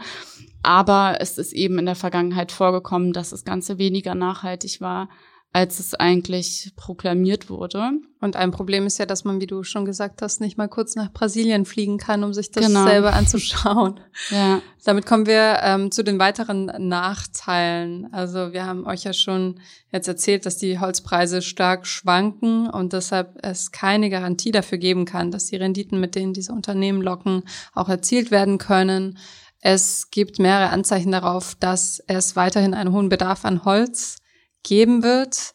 [0.64, 5.10] Aber es ist eben in der Vergangenheit vorgekommen, dass das Ganze weniger nachhaltig war
[5.56, 7.92] als es eigentlich proklamiert wurde.
[8.20, 10.96] Und ein Problem ist ja, dass man, wie du schon gesagt hast, nicht mal kurz
[10.96, 12.86] nach Brasilien fliegen kann, um sich das genau.
[12.86, 14.00] selber anzuschauen.
[14.32, 14.64] ja.
[14.84, 18.12] Damit kommen wir ähm, zu den weiteren Nachteilen.
[18.12, 19.60] Also wir haben euch ja schon
[19.92, 25.30] jetzt erzählt, dass die Holzpreise stark schwanken und deshalb es keine Garantie dafür geben kann,
[25.30, 29.20] dass die Renditen, mit denen diese Unternehmen locken, auch erzielt werden können.
[29.60, 34.18] Es gibt mehrere Anzeichen darauf, dass es weiterhin einen hohen Bedarf an Holz
[34.64, 35.54] geben wird.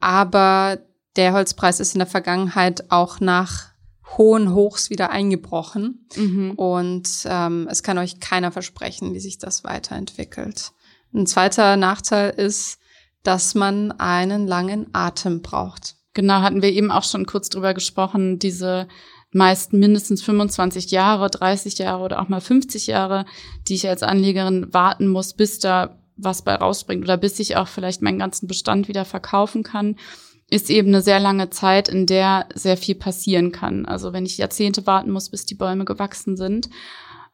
[0.00, 0.78] Aber
[1.16, 3.68] der Holzpreis ist in der Vergangenheit auch nach
[4.16, 6.06] hohen Hochs wieder eingebrochen.
[6.16, 6.52] Mhm.
[6.52, 10.72] Und ähm, es kann euch keiner versprechen, wie sich das weiterentwickelt.
[11.14, 12.78] Ein zweiter Nachteil ist,
[13.22, 15.96] dass man einen langen Atem braucht.
[16.14, 18.88] Genau, hatten wir eben auch schon kurz drüber gesprochen, diese
[19.30, 23.26] meist mindestens 25 Jahre, 30 Jahre oder auch mal 50 Jahre,
[23.68, 27.68] die ich als Anlegerin warten muss, bis da was bei rausbringt oder bis ich auch
[27.68, 29.96] vielleicht meinen ganzen Bestand wieder verkaufen kann,
[30.50, 33.84] ist eben eine sehr lange Zeit, in der sehr viel passieren kann.
[33.86, 36.68] Also wenn ich Jahrzehnte warten muss, bis die Bäume gewachsen sind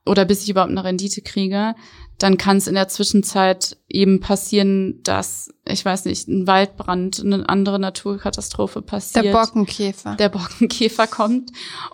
[0.05, 1.75] oder bis ich überhaupt eine Rendite kriege,
[2.19, 7.49] dann kann es in der Zwischenzeit eben passieren, dass, ich weiß nicht, ein Waldbrand, eine
[7.49, 9.25] andere Naturkatastrophe passiert.
[9.25, 10.15] Der Borkenkäfer.
[10.17, 11.51] Der Borkenkäfer kommt.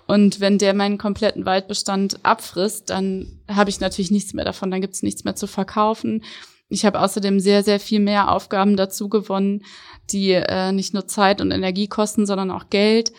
[0.07, 4.83] Und wenn der meinen kompletten Waldbestand abfrisst, dann habe ich natürlich nichts mehr davon, dann
[4.83, 6.23] gibt es nichts mehr zu verkaufen.
[6.71, 9.65] Ich habe außerdem sehr, sehr viel mehr Aufgaben dazu gewonnen,
[10.11, 13.13] die äh, nicht nur Zeit und Energie kosten, sondern auch Geld.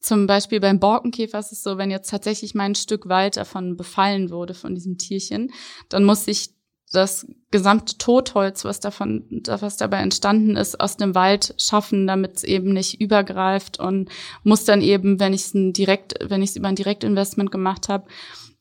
[0.00, 4.30] Zum Beispiel beim Borkenkäfer ist es so, wenn jetzt tatsächlich mein Stück Wald davon befallen
[4.30, 5.50] wurde, von diesem Tierchen,
[5.88, 6.50] dann muss ich
[6.92, 12.44] das gesamte Totholz, was davon, was dabei entstanden ist, aus dem Wald schaffen, damit es
[12.44, 14.08] eben nicht übergreift und
[14.44, 18.06] muss dann eben, wenn ich es direkt, wenn ich es über ein Direktinvestment gemacht habe,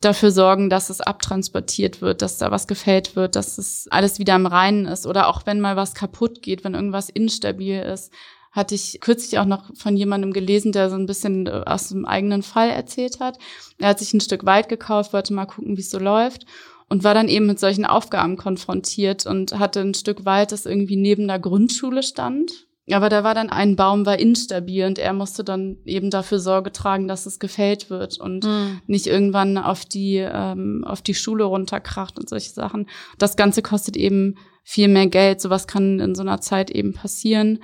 [0.05, 4.35] dafür sorgen, dass es abtransportiert wird, dass da was gefällt wird, dass es alles wieder
[4.35, 8.11] im Reinen ist oder auch wenn mal was kaputt geht, wenn irgendwas instabil ist,
[8.51, 12.05] hatte ich kürzlich auch noch von jemandem gelesen, der so ein bisschen äh, aus dem
[12.05, 13.39] eigenen Fall erzählt hat.
[13.79, 16.45] Er hat sich ein Stück Wald gekauft, wollte mal gucken, wie es so läuft
[16.87, 20.95] und war dann eben mit solchen Aufgaben konfrontiert und hatte ein Stück Wald, das irgendwie
[20.95, 22.67] neben der Grundschule stand.
[22.91, 26.71] Aber da war dann ein Baum war instabil und er musste dann eben dafür Sorge
[26.73, 28.81] tragen, dass es gefällt wird und mhm.
[28.87, 32.89] nicht irgendwann auf die ähm, auf die Schule runterkracht und solche Sachen.
[33.17, 35.39] Das Ganze kostet eben viel mehr Geld.
[35.39, 37.59] Sowas kann in so einer Zeit eben passieren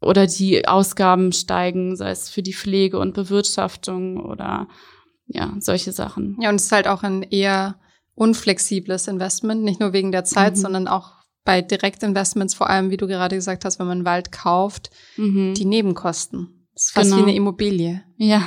[0.00, 4.68] oder die Ausgaben steigen, sei es für die Pflege und Bewirtschaftung oder
[5.26, 6.36] ja, solche Sachen.
[6.40, 7.76] Ja, und es ist halt auch ein eher
[8.14, 10.60] unflexibles Investment, nicht nur wegen der Zeit, mhm.
[10.60, 14.90] sondern auch bei Direktinvestments, vor allem, wie du gerade gesagt hast, wenn man Wald kauft,
[15.16, 15.54] mhm.
[15.54, 16.64] die Nebenkosten.
[16.74, 17.18] Das ist fast genau.
[17.18, 18.02] wie eine Immobilie.
[18.16, 18.42] Ja,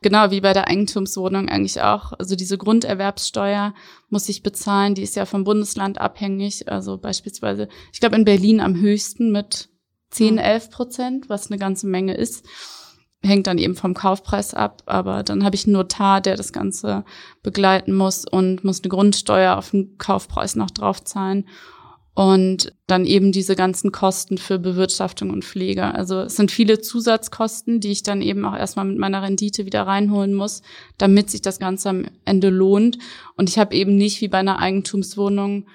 [0.00, 2.12] genau, wie bei der Eigentumswohnung eigentlich auch.
[2.12, 3.74] Also diese Grunderwerbssteuer
[4.08, 6.70] muss ich bezahlen, die ist ja vom Bundesland abhängig.
[6.70, 9.68] Also beispielsweise, ich glaube in Berlin am höchsten mit
[10.10, 12.46] 10, 11 Prozent, was eine ganze Menge ist.
[13.20, 17.04] Hängt dann eben vom Kaufpreis ab, aber dann habe ich einen Notar, der das Ganze
[17.42, 21.48] begleiten muss und muss eine Grundsteuer auf den Kaufpreis noch draufzahlen.
[22.16, 25.94] Und dann eben diese ganzen Kosten für Bewirtschaftung und Pflege.
[25.94, 29.82] Also es sind viele Zusatzkosten, die ich dann eben auch erstmal mit meiner Rendite wieder
[29.82, 30.62] reinholen muss,
[30.96, 32.96] damit sich das Ganze am Ende lohnt.
[33.36, 35.66] Und ich habe eben nicht wie bei einer Eigentumswohnung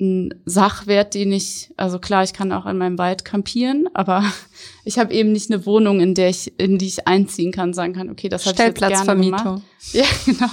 [0.00, 4.24] ein Sachwert, den ich, also klar, ich kann auch in meinem Wald campieren, aber
[4.84, 7.92] ich habe eben nicht eine Wohnung, in der ich, in die ich einziehen kann, sagen
[7.92, 9.62] kann, okay, das habe ich jetzt gerne gemacht.
[9.92, 10.48] Ja, genau.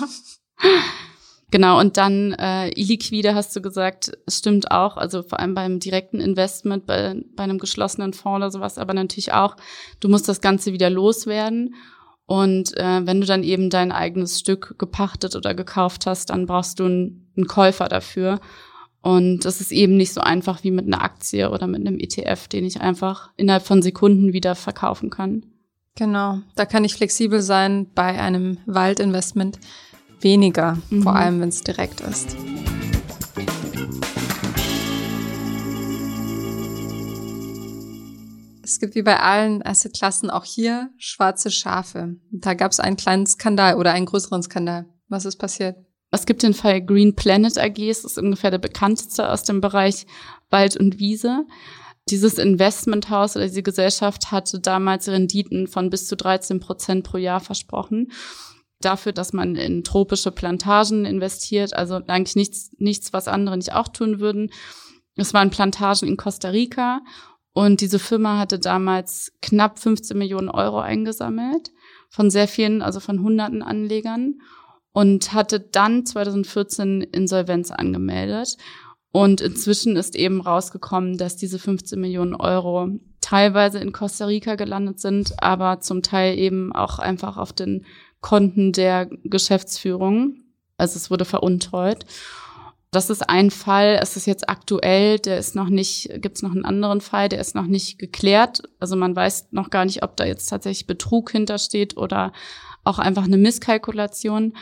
[1.54, 5.80] Genau, und dann äh, illiquide hast du gesagt, es stimmt auch, also vor allem beim
[5.80, 9.56] direkten Investment, bei, bei einem geschlossenen Fonds oder sowas, aber natürlich auch,
[10.00, 11.76] du musst das Ganze wieder loswerden.
[12.26, 16.80] Und äh, wenn du dann eben dein eigenes Stück gepachtet oder gekauft hast, dann brauchst
[16.80, 18.40] du einen, einen Käufer dafür.
[19.04, 22.48] Und das ist eben nicht so einfach wie mit einer Aktie oder mit einem ETF,
[22.48, 25.46] den ich einfach innerhalb von Sekunden wieder verkaufen kann.
[25.96, 29.60] Genau, da kann ich flexibel sein bei einem Waldinvestment
[30.24, 31.04] weniger, mhm.
[31.04, 32.36] vor allem wenn es direkt ist.
[38.64, 42.16] Es gibt wie bei allen Assetklassen auch hier schwarze Schafe.
[42.32, 44.86] Da gab es einen kleinen Skandal oder einen größeren Skandal.
[45.10, 45.78] Was ist passiert?
[46.12, 50.06] Es gibt den Fall Green Planet AG, das ist ungefähr der bekannteste aus dem Bereich
[50.50, 51.46] Wald und Wiese.
[52.10, 57.40] Dieses Investmenthaus oder diese Gesellschaft hatte damals Renditen von bis zu 13 Prozent pro Jahr
[57.40, 58.12] versprochen.
[58.84, 63.88] Dafür, dass man in tropische Plantagen investiert, also eigentlich nichts, nichts, was andere nicht auch
[63.88, 64.52] tun würden.
[65.16, 67.02] Es waren Plantagen in Costa Rica
[67.54, 71.72] und diese Firma hatte damals knapp 15 Millionen Euro eingesammelt
[72.10, 74.40] von sehr vielen, also von hunderten Anlegern
[74.92, 78.58] und hatte dann 2014 Insolvenz angemeldet.
[79.12, 82.90] Und inzwischen ist eben rausgekommen, dass diese 15 Millionen Euro
[83.22, 87.86] teilweise in Costa Rica gelandet sind, aber zum Teil eben auch einfach auf den
[88.24, 90.38] Konten der Geschäftsführung.
[90.78, 92.06] Also es wurde veruntreut.
[92.90, 96.52] Das ist ein Fall, es ist jetzt aktuell, der ist noch nicht, gibt es noch
[96.52, 98.64] einen anderen Fall, der ist noch nicht geklärt.
[98.80, 102.32] Also man weiß noch gar nicht, ob da jetzt tatsächlich Betrug hintersteht oder
[102.84, 104.54] auch einfach eine Misskalkulation.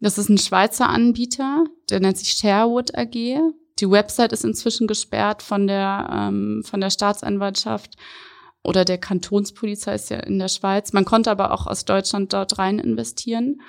[0.00, 3.14] Das ist ein Schweizer Anbieter, der nennt sich Sherwood AG.
[3.14, 7.96] Die Website ist inzwischen gesperrt von der, ähm, von der Staatsanwaltschaft.
[8.62, 10.92] Oder der Kantonspolizei ist ja in der Schweiz.
[10.92, 13.60] Man konnte aber auch aus Deutschland dort rein investieren.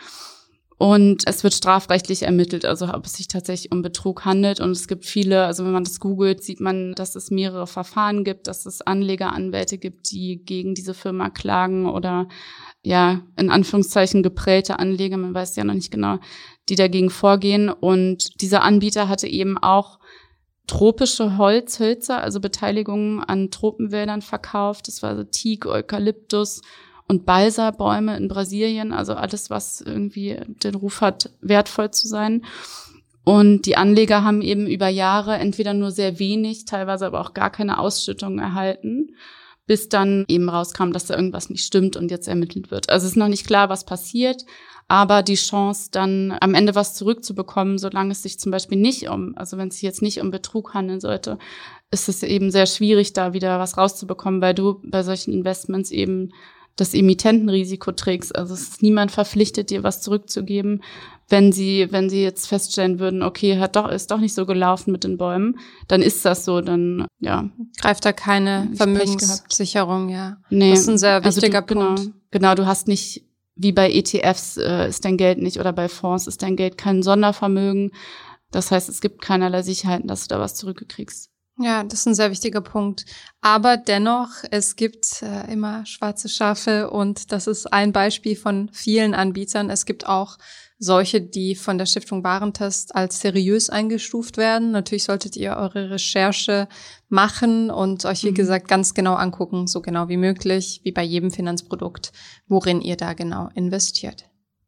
[0.80, 4.62] Und es wird strafrechtlich ermittelt, also ob es sich tatsächlich um Betrug handelt.
[4.62, 8.24] Und es gibt viele, also wenn man das googelt, sieht man, dass es mehrere Verfahren
[8.24, 12.30] gibt, dass es Anlegeranwälte gibt, die gegen diese Firma klagen oder
[12.82, 16.20] ja, in Anführungszeichen geprellte Anleger, man weiß ja noch nicht genau,
[16.70, 17.68] die dagegen vorgehen.
[17.68, 20.00] Und dieser Anbieter hatte eben auch
[20.70, 24.88] tropische Holzhölzer, also Beteiligungen an Tropenwäldern verkauft.
[24.88, 26.62] Das war so Teak, Eukalyptus
[27.08, 32.46] und Balsa-Bäume in Brasilien, also alles, was irgendwie den Ruf hat, wertvoll zu sein.
[33.24, 37.50] Und die Anleger haben eben über Jahre entweder nur sehr wenig, teilweise aber auch gar
[37.50, 39.16] keine Ausschüttung erhalten,
[39.66, 42.90] bis dann eben rauskam, dass da irgendwas nicht stimmt und jetzt ermittelt wird.
[42.90, 44.46] Also es ist noch nicht klar, was passiert,
[44.90, 49.38] aber die Chance, dann am Ende was zurückzubekommen, solange es sich zum Beispiel nicht um,
[49.38, 51.38] also wenn es sich jetzt nicht um Betrug handeln sollte,
[51.92, 56.32] ist es eben sehr schwierig, da wieder was rauszubekommen, weil du bei solchen Investments eben
[56.76, 58.36] das Emittentenrisiko trägst.
[58.36, 60.82] Also es ist niemand verpflichtet, dir was zurückzugeben,
[61.28, 64.92] wenn sie, wenn sie jetzt feststellen würden, okay, hat doch, ist doch nicht so gelaufen
[64.92, 67.48] mit den Bäumen, dann ist das so, dann, ja.
[67.80, 70.38] Greift da keine Vermögenssicherung, ja.
[70.50, 70.72] Nee.
[70.72, 72.14] Das ist ein sehr wichtiger also du, genau, Punkt.
[72.32, 73.29] Genau, du hast nicht,
[73.60, 77.04] wie bei ETFs äh, ist dein Geld nicht oder bei Fonds ist dein Geld kein
[77.04, 77.92] Sondervermögen.
[78.52, 81.30] Das heißt, es gibt keinerlei Sicherheiten, dass du da was zurückkriegst.
[81.62, 83.06] Ja, das ist ein sehr wichtiger Punkt.
[83.42, 89.14] Aber dennoch, es gibt äh, immer schwarze Schafe und das ist ein Beispiel von vielen
[89.14, 89.70] Anbietern.
[89.70, 90.38] Es gibt auch
[90.78, 94.72] solche, die von der Stiftung Warentest als seriös eingestuft werden.
[94.72, 96.70] Natürlich solltet ihr eure Recherche
[97.10, 98.36] machen und euch, wie mhm.
[98.36, 102.12] gesagt, ganz genau angucken, so genau wie möglich, wie bei jedem Finanzprodukt,
[102.48, 104.26] worin ihr da genau investiert.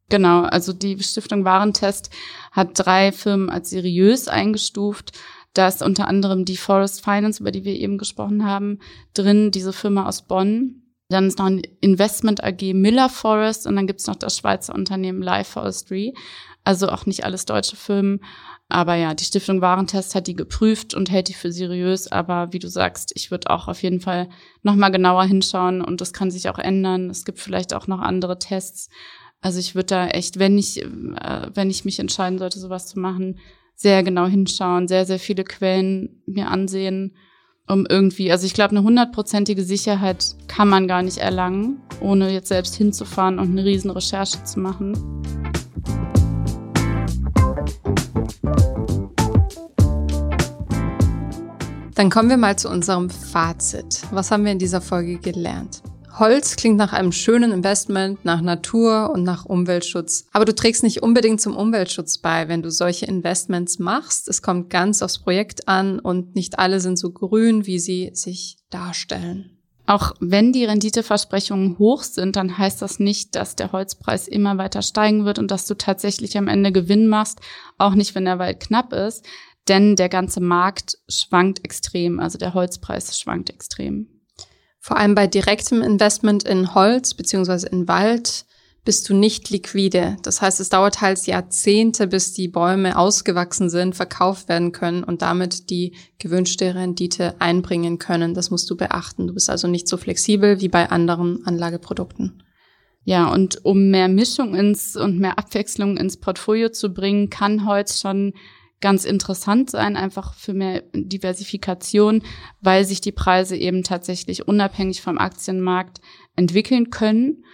[0.08, 2.10] Genau, also die Stiftung Warentest
[2.50, 5.12] hat drei Firmen als seriös eingestuft
[5.54, 8.78] da ist unter anderem die Forest Finance, über die wir eben gesprochen haben,
[9.14, 10.81] drin, diese Firma aus Bonn.
[11.12, 15.22] Dann ist noch ein Investment AG Miller Forest und dann gibt's noch das Schweizer Unternehmen
[15.22, 16.14] Life Forestry.
[16.64, 18.20] Also auch nicht alles deutsche Firmen.
[18.68, 22.10] Aber ja, die Stiftung Warentest hat die geprüft und hält die für seriös.
[22.10, 24.28] Aber wie du sagst, ich würde auch auf jeden Fall
[24.62, 27.10] nochmal genauer hinschauen und das kann sich auch ändern.
[27.10, 28.88] Es gibt vielleicht auch noch andere Tests.
[29.42, 32.98] Also ich würde da echt, wenn ich, äh, wenn ich mich entscheiden sollte, sowas zu
[32.98, 33.38] machen,
[33.74, 37.16] sehr genau hinschauen, sehr, sehr viele Quellen mir ansehen,
[37.72, 42.48] um irgendwie, also ich glaube, eine hundertprozentige Sicherheit kann man gar nicht erlangen, ohne jetzt
[42.48, 44.92] selbst hinzufahren und eine riesen Recherche zu machen.
[51.94, 54.02] Dann kommen wir mal zu unserem Fazit.
[54.10, 55.82] Was haben wir in dieser Folge gelernt?
[56.22, 60.28] Holz klingt nach einem schönen Investment, nach Natur und nach Umweltschutz.
[60.30, 64.28] Aber du trägst nicht unbedingt zum Umweltschutz bei, wenn du solche Investments machst.
[64.28, 68.58] Es kommt ganz aufs Projekt an und nicht alle sind so grün, wie sie sich
[68.70, 69.58] darstellen.
[69.86, 74.82] Auch wenn die Renditeversprechungen hoch sind, dann heißt das nicht, dass der Holzpreis immer weiter
[74.82, 77.40] steigen wird und dass du tatsächlich am Ende Gewinn machst,
[77.78, 79.26] auch nicht, wenn der Wald knapp ist,
[79.66, 84.21] denn der ganze Markt schwankt extrem, also der Holzpreis schwankt extrem.
[84.84, 88.46] Vor allem bei direktem Investment in Holz beziehungsweise in Wald
[88.84, 90.16] bist du nicht liquide.
[90.22, 95.22] Das heißt, es dauert halt Jahrzehnte, bis die Bäume ausgewachsen sind, verkauft werden können und
[95.22, 98.34] damit die gewünschte Rendite einbringen können.
[98.34, 99.28] Das musst du beachten.
[99.28, 102.42] Du bist also nicht so flexibel wie bei anderen Anlageprodukten.
[103.04, 108.00] Ja, und um mehr Mischung ins und mehr Abwechslung ins Portfolio zu bringen, kann Holz
[108.00, 108.32] schon
[108.82, 112.22] ganz interessant sein, einfach für mehr Diversifikation,
[112.60, 116.02] weil sich die Preise eben tatsächlich unabhängig vom Aktienmarkt
[116.36, 117.44] entwickeln können.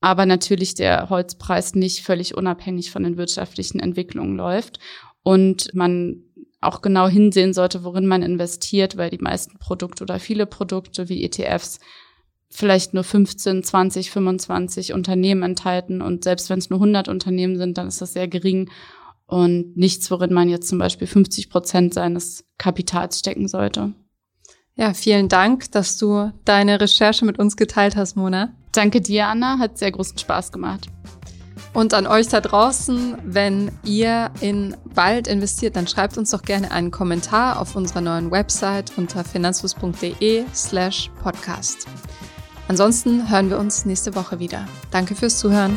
[0.00, 4.78] Aber natürlich der Holzpreis nicht völlig unabhängig von den wirtschaftlichen Entwicklungen läuft.
[5.22, 6.22] Und man
[6.60, 11.22] auch genau hinsehen sollte, worin man investiert, weil die meisten Produkte oder viele Produkte wie
[11.22, 11.80] ETFs
[12.50, 16.00] vielleicht nur 15, 20, 25 Unternehmen enthalten.
[16.00, 18.70] Und selbst wenn es nur 100 Unternehmen sind, dann ist das sehr gering
[19.28, 23.92] und nichts, worin man jetzt zum Beispiel 50 Prozent seines Kapitals stecken sollte.
[24.74, 28.54] Ja, vielen Dank, dass du deine Recherche mit uns geteilt hast, Mona.
[28.72, 29.58] Danke dir, Anna.
[29.58, 30.88] Hat sehr großen Spaß gemacht.
[31.74, 36.70] Und an euch da draußen, wenn ihr in Wald investiert, dann schreibt uns doch gerne
[36.70, 41.86] einen Kommentar auf unserer neuen Website unter finanzfluss.de slash podcast.
[42.68, 44.66] Ansonsten hören wir uns nächste Woche wieder.
[44.90, 45.76] Danke fürs Zuhören.